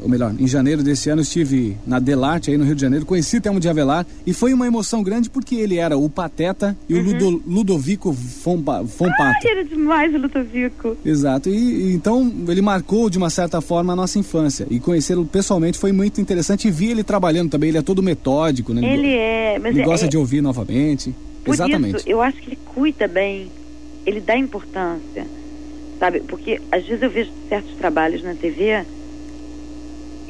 [0.03, 3.39] ou melhor, em janeiro desse ano estive na Delarte, aí no Rio de Janeiro, conheci
[3.39, 6.95] o Telmo de Avelar e foi uma emoção grande porque ele era o Pateta e
[6.95, 9.47] o Ludo- Ludovico Fompa- Fompato.
[9.47, 10.97] Ai, era demais o Ludovico.
[11.05, 11.53] Exato, e,
[11.91, 15.93] e então ele marcou de uma certa forma a nossa infância e conhecê-lo pessoalmente foi
[15.93, 18.81] muito interessante e vi ele trabalhando também, ele é todo metódico, né?
[18.93, 21.15] Ele é, mas ele é- gosta é- de ouvir novamente.
[21.47, 21.97] Exatamente.
[21.97, 23.51] isso, eu acho que ele cuida bem,
[24.07, 25.27] ele dá importância,
[25.99, 26.21] sabe?
[26.21, 28.85] Porque às vezes eu vejo certos trabalhos na TV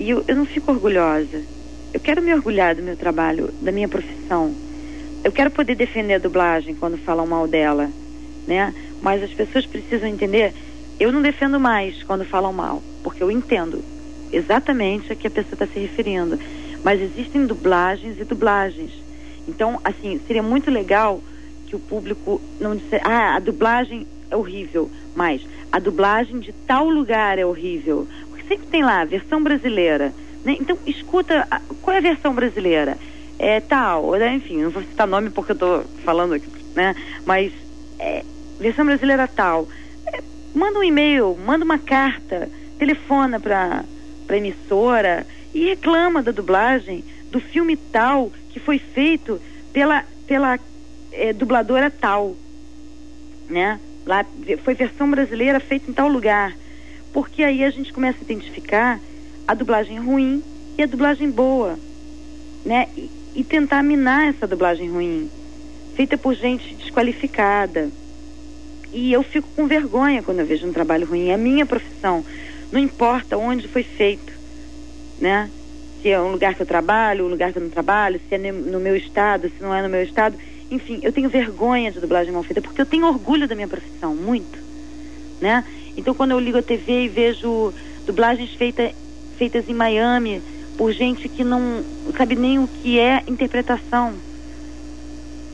[0.01, 1.43] e eu, eu não fico orgulhosa.
[1.93, 4.55] Eu quero me orgulhar do meu trabalho, da minha profissão.
[5.23, 7.91] Eu quero poder defender a dublagem quando falam mal dela,
[8.49, 8.75] né?
[9.03, 10.55] Mas as pessoas precisam entender.
[10.99, 13.85] Eu não defendo mais quando falam mal, porque eu entendo
[14.33, 16.39] exatamente a que a pessoa está se referindo.
[16.83, 18.93] Mas existem dublagens e dublagens.
[19.47, 21.23] Então, assim, seria muito legal
[21.67, 26.89] que o público não dissesse, ah, a dublagem é horrível, mas a dublagem de tal
[26.89, 28.09] lugar é horrível.
[28.51, 30.13] Sempre tem lá versão brasileira.
[30.45, 30.57] Né?
[30.61, 32.99] Então, escuta, a- qual é a versão brasileira?
[33.39, 34.35] É tal, né?
[34.35, 36.95] enfim, não vou citar nome porque eu estou falando aqui, né?
[37.25, 37.53] Mas
[37.99, 38.25] é,
[38.59, 39.69] versão brasileira tal.
[40.13, 43.85] É, manda um e-mail, manda uma carta, telefona para
[44.29, 49.41] a emissora e reclama da dublagem do filme tal que foi feito
[49.73, 50.59] pela, pela
[51.13, 52.37] é, dubladora tal,
[53.49, 53.81] né?
[54.07, 54.25] Lá
[54.65, 56.57] foi versão brasileira feita em tal lugar,
[57.13, 59.01] porque aí a gente começa a identificar
[59.47, 60.43] a dublagem ruim
[60.79, 61.79] e a dublagem boa,
[62.65, 62.89] né?
[62.97, 65.31] E, e tentar minar essa dublagem ruim,
[65.95, 67.91] feita por gente desqualificada.
[68.93, 71.29] E eu fico com vergonha quando eu vejo um trabalho ruim.
[71.29, 72.25] É a minha profissão.
[72.73, 74.33] Não importa onde foi feito,
[75.19, 75.51] né?
[76.03, 78.39] Se é um lugar que eu trabalho, um lugar que eu não trabalho, se é
[78.53, 80.37] no meu estado, se não é no meu estado.
[80.71, 84.15] Enfim, eu tenho vergonha de dublagem mal feita, porque eu tenho orgulho da minha profissão,
[84.15, 84.59] muito,
[85.41, 85.65] né?
[85.97, 87.73] Então, quando eu ligo a TV e vejo
[88.07, 88.93] dublagens feita,
[89.37, 90.43] feitas em Miami
[90.77, 91.85] por gente que não
[92.17, 94.15] sabe nem o que é interpretação,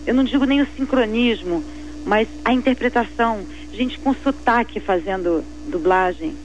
[0.06, 1.64] eu não digo nem o sincronismo,
[2.04, 6.36] mas a interpretação, gente com sotaque fazendo dublagem,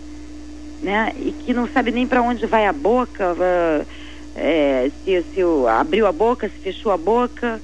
[0.82, 1.14] né?
[1.16, 3.36] E que não sabe nem para onde vai a boca,
[4.36, 7.62] é, se, se abriu a boca, se fechou a boca,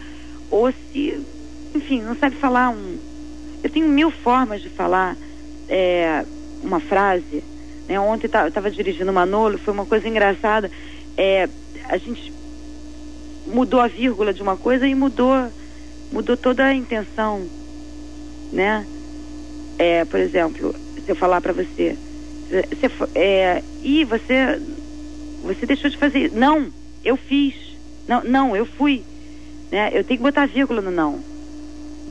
[0.52, 1.20] ou se,
[1.74, 2.98] enfim, não sabe falar um.
[3.64, 5.18] Eu tenho mil formas de falar
[5.70, 6.26] é,
[6.64, 7.44] uma frase.
[7.88, 8.00] Né?
[8.00, 10.70] Ontem eu estava dirigindo o Manolo, foi uma coisa engraçada.
[11.18, 11.48] É,
[11.86, 12.34] a gente
[13.46, 15.34] mudou a vírgula de uma coisa e mudou
[16.12, 17.46] mudou toda a intenção,
[18.52, 18.86] né?
[19.78, 20.74] É, por exemplo,
[21.06, 21.98] se eu falar para você,
[22.50, 24.62] você é, e você
[25.44, 26.72] você deixou de fazer, não,
[27.04, 27.54] eu fiz,
[28.08, 29.04] não, não, eu fui,
[29.72, 29.90] né?
[29.94, 31.20] Eu tenho que botar vírgula no não.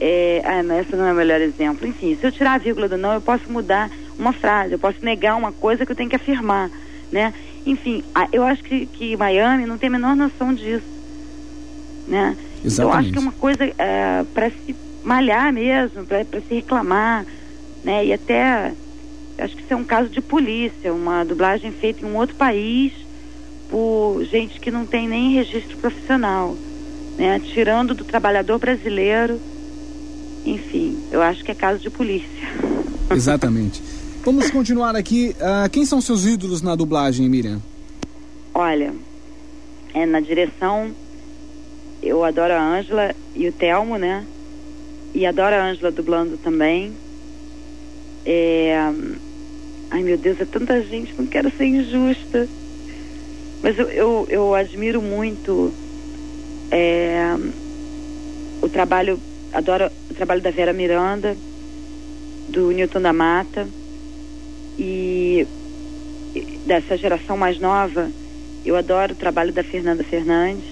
[0.00, 1.86] É, ah, essa não é o melhor exemplo.
[1.86, 4.98] Enfim, se eu tirar a vírgula do não, eu posso mudar uma frase, eu posso
[5.02, 6.70] negar uma coisa que eu tenho que afirmar,
[7.10, 7.32] né?
[7.64, 10.84] Enfim, a- eu acho que, que Miami não tem a menor noção disso,
[12.06, 12.36] né?
[12.74, 13.74] Então, eu acho que é uma coisa
[14.34, 17.26] para se malhar mesmo, para se reclamar,
[17.82, 18.04] né?
[18.04, 18.76] E até
[19.38, 22.92] acho que isso é um caso de polícia, uma dublagem feita em um outro país
[23.68, 26.58] por gente que não tem nem registro profissional,
[27.18, 27.40] né?
[27.40, 29.40] Tirando do trabalhador brasileiro.
[30.46, 32.48] Enfim, eu acho que é caso de polícia.
[33.10, 33.82] Exatamente.
[34.24, 35.34] Vamos continuar aqui.
[35.40, 37.60] Ah, quem são seus ídolos na dublagem, Miriam?
[38.54, 38.94] Olha,
[39.92, 40.92] é, na direção,
[42.02, 44.24] eu adoro a Ângela e o Telmo, né?
[45.14, 46.92] E adoro a Ângela dublando também.
[48.24, 48.92] É,
[49.90, 52.48] Ai, meu Deus, é tanta gente, não quero ser injusta.
[53.62, 55.72] Mas eu, eu, eu admiro muito
[56.70, 57.34] é,
[58.60, 59.18] o trabalho,
[59.52, 61.36] adoro trabalho da Vera Miranda,
[62.48, 63.68] do Newton da Mata.
[64.78, 65.46] E
[66.66, 68.10] dessa geração mais nova,
[68.64, 70.64] eu adoro o trabalho da Fernanda Fernandes,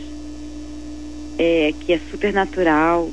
[1.38, 3.11] é, que é super natural,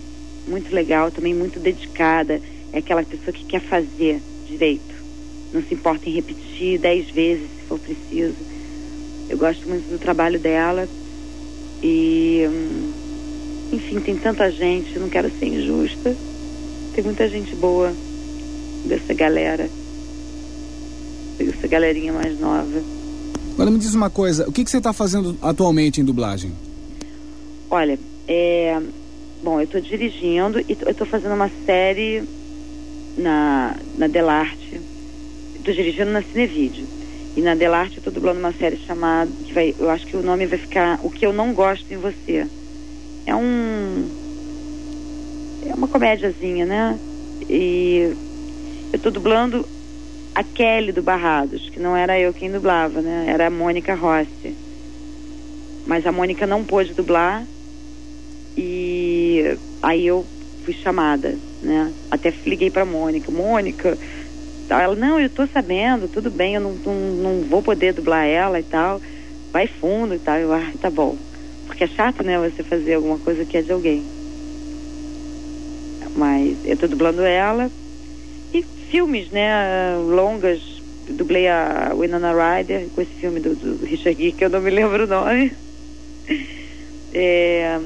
[0.47, 2.41] muito legal, também muito dedicada.
[2.73, 4.91] É aquela pessoa que quer fazer direito.
[5.53, 8.35] Não se importa em repetir dez vezes se for preciso.
[9.29, 10.87] Eu gosto muito do trabalho dela.
[11.83, 12.90] E, hum,
[13.71, 16.15] enfim, tem tanta gente, não quero ser injusta.
[16.93, 17.93] Tem muita gente boa
[18.85, 19.69] dessa galera.
[21.37, 22.83] Dessa galerinha mais nova.
[23.53, 26.51] Agora me diz uma coisa, o que, que você está fazendo atualmente em dublagem?
[27.69, 28.79] Olha, é,
[29.43, 32.23] bom, eu estou dirigindo e eu estou fazendo uma série
[33.17, 34.81] na, na Delarte.
[35.55, 36.85] Estou dirigindo na Cinevídeo.
[37.35, 40.21] E na Delarte eu estou dublando uma série chamada, que vai, eu acho que o
[40.21, 42.45] nome vai ficar O que eu não gosto em você.
[43.25, 44.07] É um
[45.67, 46.99] é uma comédiazinha, né?
[47.49, 48.13] E
[48.91, 49.65] eu tô dublando
[50.35, 53.25] a Kelly do Barrados, que não era eu quem dublava, né?
[53.27, 54.55] Era a Mônica Rossi.
[55.85, 57.43] Mas a Mônica não pôde dublar
[58.57, 60.25] e aí eu
[60.63, 61.93] fui chamada, né?
[62.09, 63.97] Até liguei pra Mônica, Mônica,
[64.69, 68.59] ela, não, eu tô sabendo, tudo bem, eu não, não, não vou poder dublar ela
[68.59, 69.01] e tal,
[69.51, 71.17] vai fundo e tal, eu, ah, tá bom.
[71.71, 74.03] Porque é chato, né, você fazer alguma coisa que é de alguém.
[76.17, 77.71] Mas eu tô dublando ela
[78.53, 80.59] e filmes, né, longas,
[81.07, 84.69] dublei a Winona Ryder com esse filme do, do Richard Gere, que eu não me
[84.69, 85.53] lembro o nome.
[87.13, 87.77] É,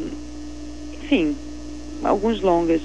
[1.01, 1.35] enfim,
[2.03, 2.79] alguns longas.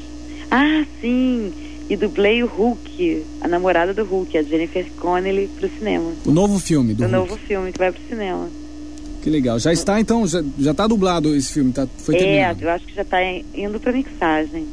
[0.50, 1.52] Ah, sim!
[1.86, 6.14] E dublei o Hulk, a namorada do Hulk, a Jennifer Connelly, pro cinema.
[6.24, 7.12] O novo filme do o Hulk.
[7.12, 8.48] novo filme que vai pro cinema.
[9.22, 9.58] Que legal.
[9.58, 12.62] Já está então, já, já tá dublado esse filme, tá, foi é, terminado.
[12.64, 13.18] eu acho que já tá
[13.54, 14.66] indo pra mixagem.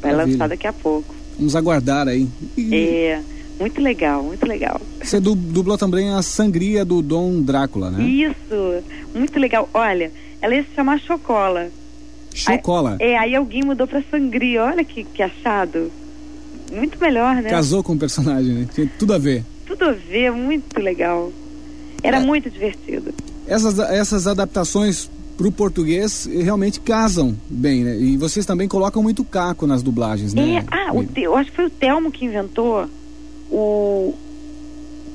[0.00, 0.34] Vai Maravilha.
[0.36, 1.14] lançar daqui a pouco.
[1.38, 2.28] Vamos aguardar aí.
[2.70, 3.20] É,
[3.58, 4.80] muito legal, muito legal.
[5.02, 8.02] Você du- dublou também a sangria do Dom Drácula, né?
[8.04, 8.82] Isso,
[9.14, 9.68] muito legal.
[9.72, 10.10] Olha,
[10.42, 11.68] ela ia se chamar Chocola.
[12.34, 12.96] Chocola.
[12.98, 14.64] É, aí alguém mudou pra Sangria.
[14.64, 15.90] Olha que, que achado.
[16.72, 17.50] Muito melhor, né?
[17.50, 18.68] Casou com o personagem, né?
[18.74, 19.44] Tinha tudo a ver.
[19.66, 21.30] Tudo a ver, muito legal.
[22.02, 23.12] Era muito divertido.
[23.46, 27.98] Essas, essas adaptações pro português eh, realmente casam bem, né?
[27.98, 30.56] E vocês também colocam muito caco nas dublagens, né?
[30.56, 32.86] É, ah, o eu acho que foi o Telmo que inventou
[33.50, 34.14] o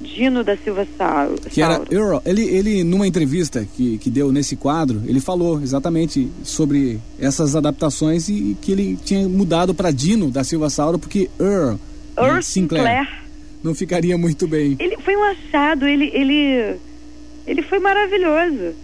[0.01, 1.35] Dino da Silva Sauro.
[1.49, 2.19] Que era Earl.
[2.25, 8.29] Ele, ele, numa entrevista que, que deu nesse quadro, ele falou exatamente sobre essas adaptações
[8.29, 11.79] e que ele tinha mudado para Dino da Silva Sauro porque Earl, né,
[12.17, 13.07] Earl Sinclair.
[13.63, 14.75] não ficaria muito bem.
[14.79, 16.75] Ele foi um achado, ele, ele,
[17.47, 18.75] ele foi maravilhoso.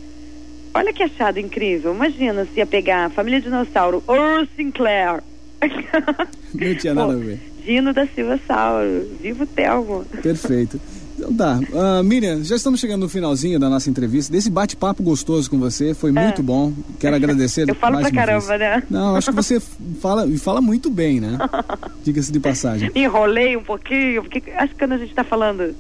[0.74, 1.94] Olha que achado incrível.
[1.94, 5.22] Imagina se ia pegar a família dinossauro, Earl Sinclair.
[6.54, 7.40] Não tinha nada a ver.
[7.64, 9.08] Dino da Silva Sauro.
[9.22, 10.04] Vivo Telmo.
[10.22, 10.80] Perfeito.
[11.16, 11.60] Então tá.
[11.74, 14.34] Ah, Miriam, já estamos chegando no finalzinho da nossa entrevista.
[14.34, 16.74] Desse bate-papo gostoso com você, foi muito bom.
[17.00, 17.68] Quero agradecer.
[17.68, 17.72] É.
[17.72, 18.60] Eu falo mais pra caramba, vez.
[18.60, 18.84] né?
[18.90, 19.62] Não, acho que você
[20.02, 21.38] fala e fala muito bem, né?
[22.04, 22.92] Diga-se de passagem.
[22.94, 25.76] Me enrolei um pouquinho, porque acho que quando a gente está falando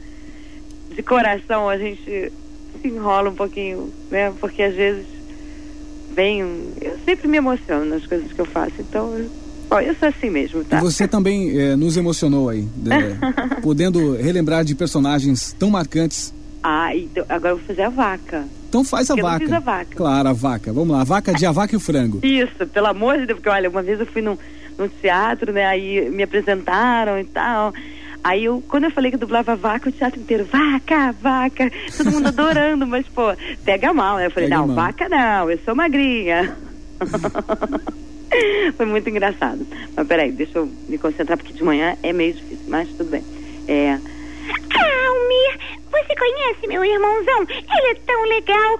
[0.95, 2.31] de coração, a gente
[2.87, 4.31] enrola um pouquinho, né?
[4.39, 5.05] Porque às vezes
[6.13, 6.41] vem.
[6.81, 9.17] Eu sempre me emociono nas coisas que eu faço, então.
[9.17, 9.29] eu-
[9.69, 10.79] Bom, eu sou assim mesmo, E tá?
[10.79, 13.17] você também eh, nos emocionou aí, né?
[13.63, 16.31] podendo relembrar de personagens tão marcantes.
[16.61, 18.45] Ah, então agora eu vou fazer a vaca.
[18.69, 19.39] Então faz a Eu vaca.
[19.39, 19.95] fiz a vaca.
[19.95, 20.71] Claro, a vaca.
[20.71, 22.19] Vamos lá, a vaca de a vaca e o frango.
[22.23, 24.37] Isso, pelo amor de Deus, porque olha, uma vez eu fui num,
[24.77, 25.65] num teatro, né?
[25.65, 27.73] Aí me apresentaram e tal.
[28.23, 32.11] Aí eu, quando eu falei que eu dublava vaca, o teatro inteiro, vaca, vaca, todo
[32.11, 34.27] mundo adorando, mas pô, pega mal, né?
[34.27, 34.75] Eu falei, Pega não, mal.
[34.77, 36.55] vaca não, eu sou magrinha.
[38.77, 39.67] Foi muito engraçado.
[39.95, 43.23] Mas peraí, deixa eu me concentrar, porque de manhã é meio difícil, mas tudo bem.
[43.67, 43.91] É.
[43.91, 45.59] Almir,
[45.91, 47.45] você conhece meu irmãozão?
[47.49, 48.79] Ele é tão legal.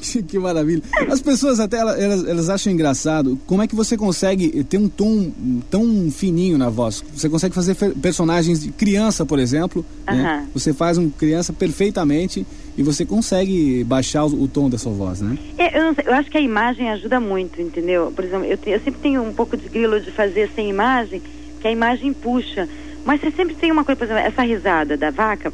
[0.26, 0.82] que maravilha.
[1.08, 5.30] As pessoas até elas, elas, acham engraçado como é que você consegue ter um tom
[5.70, 7.04] tão fininho na voz.
[7.14, 9.84] Você consegue fazer personagens de criança, por exemplo.
[10.06, 10.14] né?
[10.22, 10.46] Aham.
[10.54, 15.20] Você faz um criança perfeitamente e você consegue baixar o, o tom da sua voz,
[15.20, 15.36] né?
[15.58, 18.12] É, eu, sei, eu acho que a imagem ajuda muito, entendeu?
[18.14, 21.20] Por exemplo, eu, te- eu sempre tenho um pouco de grilo de fazer sem imagem,
[21.60, 22.68] que a imagem puxa.
[23.04, 25.52] Mas você sempre tem uma coisa, por exemplo, essa risada da vaca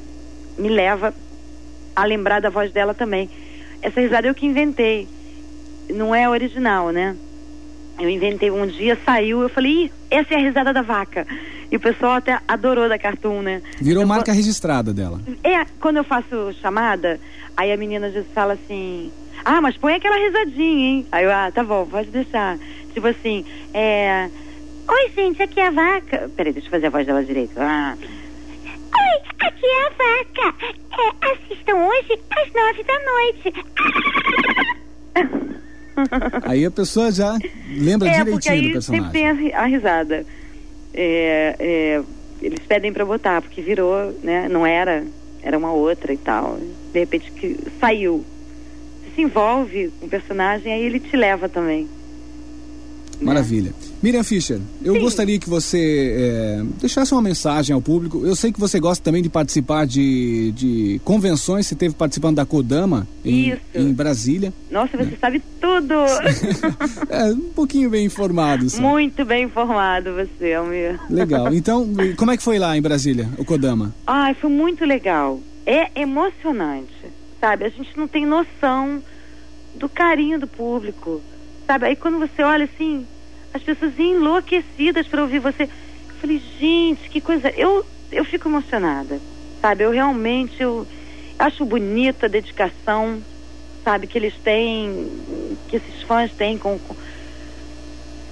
[0.58, 1.12] me leva
[1.94, 3.28] a lembrar da voz dela também.
[3.86, 5.06] Essa risada eu que inventei.
[5.88, 7.14] Não é original, né?
[8.00, 11.24] Eu inventei um dia, saiu, eu falei, Ih, essa é a risada da vaca.
[11.70, 13.62] E o pessoal até adorou da Cartoon, né?
[13.80, 15.20] Virou Eu marca registrada dela.
[15.44, 17.20] é, quando eu faço chamada,
[17.56, 19.12] aí a menina vezes fala assim,
[19.44, 21.06] ah, mas põe aquela risadinha, hein?
[21.12, 22.58] Aí eu, ah, tá bom, pode deixar.
[22.92, 24.28] Tipo assim, é.
[24.88, 26.28] Oi, gente, aqui é a vaca.
[26.36, 27.52] Peraí, deixa eu fazer a voz dela direito.
[27.56, 27.96] Ah.
[28.94, 30.54] Oi, aqui é a vaca.
[30.98, 33.52] É, assistam hoje às nove da noite.
[36.44, 39.10] Aí a pessoa já lembra é, porque direitinho do aí personagem.
[39.12, 40.26] sempre tem a, a risada.
[40.92, 42.02] É, é,
[42.42, 44.46] eles pedem pra botar, porque virou, né?
[44.48, 45.04] Não era,
[45.42, 46.58] era uma outra e tal.
[46.92, 48.24] De repente que saiu.
[49.02, 51.88] Você se envolve com o personagem, aí ele te leva também.
[53.20, 53.72] Maravilha.
[54.06, 58.24] Miriam Fischer, eu gostaria que você é, deixasse uma mensagem ao público.
[58.24, 61.66] Eu sei que você gosta também de participar de, de convenções.
[61.66, 64.52] Você esteve participando da Kodama em, em Brasília.
[64.70, 65.94] Nossa, você sabe tudo!
[67.10, 68.68] É, um pouquinho bem informado.
[68.70, 68.80] só.
[68.80, 71.00] Muito bem informado você, Almir.
[71.10, 71.48] Legal.
[71.52, 73.92] Então, como é que foi lá em Brasília, o Kodama?
[74.06, 75.40] Ai, foi muito legal.
[75.64, 76.94] É emocionante,
[77.40, 77.64] sabe?
[77.64, 79.02] A gente não tem noção
[79.74, 81.20] do carinho do público,
[81.66, 81.86] sabe?
[81.86, 83.06] Aí quando você olha assim,
[83.56, 85.64] as pessoas enlouquecidas para ouvir você.
[85.64, 87.48] Eu falei, gente, que coisa.
[87.56, 89.18] Eu, eu fico emocionada,
[89.60, 89.84] sabe?
[89.84, 90.86] Eu realmente eu
[91.38, 93.22] acho bonito a dedicação,
[93.84, 95.10] sabe, que eles têm,
[95.68, 96.96] que esses fãs têm com, com,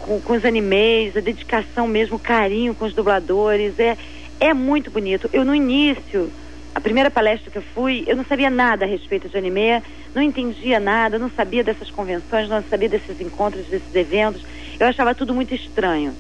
[0.01, 3.79] com, com os animes, a dedicação mesmo, o carinho com os dubladores.
[3.79, 3.97] É,
[4.41, 5.29] é muito bonito.
[5.33, 6.31] Eu, no início,
[6.75, 9.83] a primeira palestra que eu fui, eu não sabia nada a respeito de anime,
[10.15, 14.43] não entendia nada, não sabia dessas convenções, não sabia desses encontros, desses eventos.
[14.79, 16.15] Eu achava tudo muito estranho,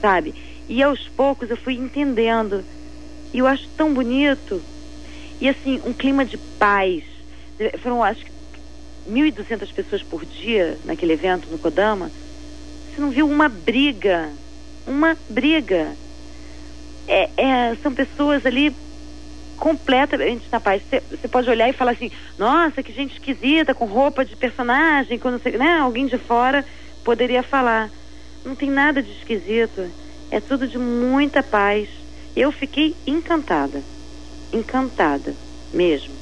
[0.00, 0.34] sabe?
[0.68, 2.64] E aos poucos eu fui entendendo.
[3.32, 4.62] E eu acho tão bonito.
[5.40, 7.02] E assim, um clima de paz.
[7.82, 8.30] Foram, acho que,
[9.10, 12.10] 1.200 pessoas por dia naquele evento no Kodama.
[12.94, 14.28] Você não viu uma briga.
[14.86, 15.88] Uma briga.
[17.08, 18.74] É, é, são pessoas ali
[19.56, 20.82] completamente na paz.
[21.10, 25.40] Você pode olhar e falar assim, nossa, que gente esquisita, com roupa de personagem, quando
[25.40, 26.64] você, né, alguém de fora
[27.10, 27.90] poderia falar.
[28.44, 29.84] Não tem nada de esquisito.
[30.30, 31.88] É tudo de muita paz.
[32.36, 33.82] Eu fiquei encantada.
[34.52, 35.34] Encantada,
[35.74, 36.14] mesmo.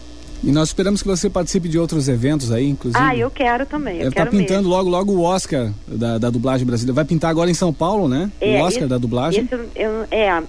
[0.42, 3.04] E nós esperamos que você participe de outros eventos aí, inclusive.
[3.04, 3.96] Ah, eu quero também.
[3.96, 4.70] Eu Deve estar tá pintando mesmo.
[4.70, 6.94] logo, logo o Oscar da, da dublagem brasileira.
[6.94, 8.30] Vai pintar agora em São Paulo, né?
[8.40, 9.44] É, o Oscar isso, da dublagem.
[9.44, 10.42] Isso, eu, é,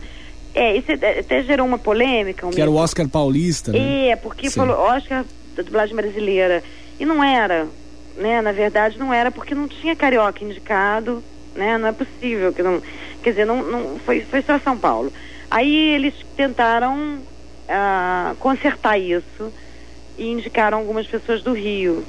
[0.53, 2.47] é, isso até gerou uma polêmica.
[2.47, 4.09] Um que era o Oscar paulista, né?
[4.09, 4.59] É, porque Sim.
[4.59, 5.25] falou Oscar
[5.55, 6.63] da dublagem brasileira.
[6.97, 7.67] E não era,
[8.19, 8.41] né?
[8.41, 11.23] Na verdade, não era porque não tinha carioca indicado,
[11.55, 11.77] né?
[11.77, 12.81] Não é possível que não.
[13.23, 15.11] Quer dizer, não, não foi, foi só São Paulo.
[15.49, 19.51] Aí eles tentaram uh, consertar isso
[20.17, 22.05] e indicaram algumas pessoas do Rio.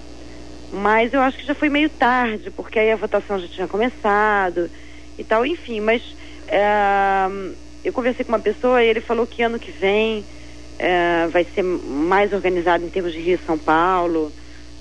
[0.73, 4.71] Mas eu acho que já foi meio tarde, porque aí a votação já tinha começado
[5.19, 7.55] e tal, enfim, mas uh,
[7.85, 11.63] eu conversei com uma pessoa e ele falou que ano que vem uh, vai ser
[11.63, 14.33] mais organizado em termos de Rio e São Paulo,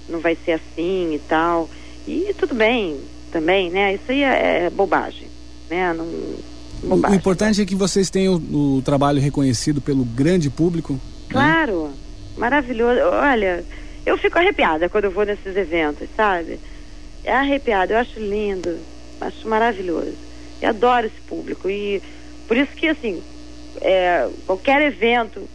[0.09, 1.69] não vai ser assim e tal.
[2.07, 2.99] E tudo bem
[3.31, 3.93] também, né?
[3.93, 5.27] Isso aí é, é bobagem,
[5.69, 5.93] né?
[5.93, 6.07] Não,
[6.83, 7.17] bobagem.
[7.17, 10.93] O importante é que vocês tenham o, o trabalho reconhecido pelo grande público.
[10.93, 10.99] Né?
[11.29, 11.87] Claro.
[11.87, 11.93] Né?
[12.39, 13.01] maravilhoso.
[13.01, 13.63] Olha,
[14.05, 16.59] eu fico arrepiada quando eu vou nesses eventos, sabe?
[17.23, 18.79] É arrepiada, eu acho lindo,
[19.21, 20.15] acho maravilhoso.
[20.61, 21.69] E adoro esse público.
[21.69, 22.01] E
[22.47, 23.21] por isso que, assim,
[23.81, 25.47] é, qualquer evento,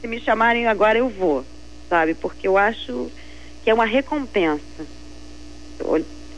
[0.00, 1.44] se me chamarem agora, eu vou,
[1.88, 2.14] sabe?
[2.14, 3.10] Porque eu acho
[3.62, 4.60] que é uma recompensa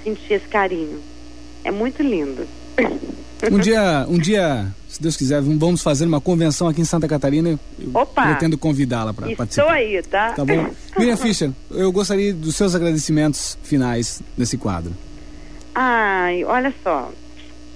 [0.02, 1.00] sentir esse carinho.
[1.64, 2.46] É muito lindo.
[3.50, 7.58] Um dia, um dia se Deus quiser, vamos fazer uma convenção aqui em Santa Catarina.
[7.94, 8.26] Opa!
[8.26, 9.62] Pretendo convidá-la para participar.
[9.62, 10.32] Estou aí, tá?
[10.32, 10.70] Tá bom.
[10.98, 14.92] Miriam Fischer, eu gostaria dos seus agradecimentos finais nesse quadro.
[15.74, 17.10] Ai, olha só.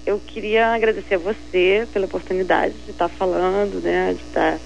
[0.05, 4.15] Eu queria agradecer a você pela oportunidade de estar falando, né?
[4.15, 4.59] De estar.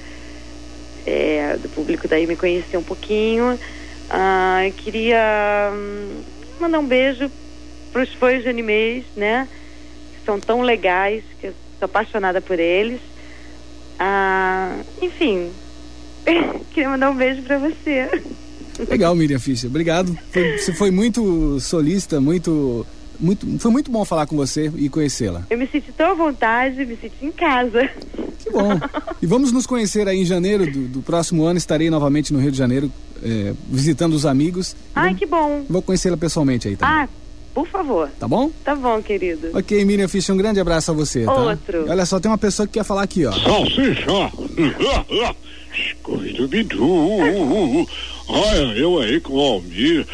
[1.07, 3.59] É, do público daí me conhecer um pouquinho.
[4.11, 6.23] Ah, eu queria hum,
[6.61, 7.31] mandar um beijo
[7.93, 9.47] para os fãs de animes, né?
[10.13, 13.01] Que são tão legais, que sou apaixonada por eles.
[13.99, 15.51] Ah, enfim,
[16.73, 18.23] queria mandar um beijo para você.
[18.89, 19.71] Legal, Miriam Fischer.
[19.71, 20.17] Obrigado.
[20.33, 22.87] Foi, você foi muito solista, muito,
[23.19, 23.47] muito.
[23.59, 25.47] Foi muito bom falar com você e conhecê-la.
[25.51, 27.89] Eu me senti tão à vontade, me senti em casa.
[28.39, 28.71] Que bom.
[29.21, 31.59] E vamos nos conhecer aí em janeiro do, do próximo ano.
[31.59, 32.91] Estarei novamente no Rio de Janeiro
[33.23, 34.75] é, visitando os amigos.
[34.95, 35.65] Ai, vou, que bom.
[35.69, 36.95] Vou conhecê-la pessoalmente aí também.
[36.95, 37.09] Ah,
[37.55, 38.11] por favor.
[38.19, 38.51] Tá bom?
[38.65, 39.51] Tá bom, querido.
[39.55, 41.25] Ok, Miriam Fischer, um grande abraço a você.
[41.25, 41.33] Tá?
[41.33, 41.87] Outro.
[41.89, 43.33] Olha só, tem uma pessoa que quer falar aqui, ó.
[43.33, 44.31] Salsicha!
[45.93, 47.87] Scooby-Doo!
[48.29, 50.07] Olha, eu aí com o Almir.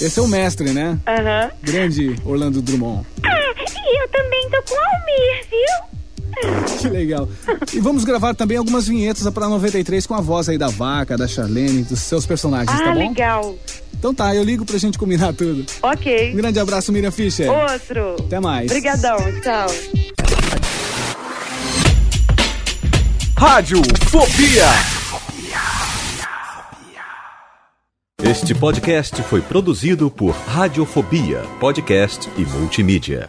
[0.00, 0.98] Esse é o mestre, né?
[1.06, 1.50] Aham.
[1.62, 3.06] Grande Orlando Drummond.
[3.24, 3.54] Ah,
[3.86, 5.93] e eu também tô com o Almir, viu?
[6.80, 7.28] Que legal.
[7.72, 11.26] E vamos gravar também algumas vinhetas para 93 com a voz aí da vaca, da
[11.26, 12.98] Charlene, dos seus personagens, ah, tá bom?
[12.98, 13.56] legal.
[13.92, 15.64] Então tá, eu ligo pra gente combinar tudo.
[15.82, 16.32] Ok.
[16.32, 17.50] Um grande abraço, Miriam Fischer.
[17.50, 18.16] Outro.
[18.26, 18.70] Até mais.
[18.70, 19.66] Obrigadão, tchau.
[23.36, 24.66] Rádio Fobia.
[28.22, 33.28] Este podcast foi produzido por Radiofobia, podcast e multimídia.